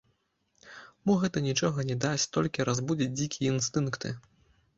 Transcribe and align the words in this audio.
Мо 1.09 1.13
гэта 1.23 1.43
нічога 1.47 1.85
не 1.89 1.97
дасць, 2.07 2.25
толькі 2.39 2.67
разбудзіць 2.71 3.11
дзікія 3.21 3.53
інстынкты? 3.59 4.17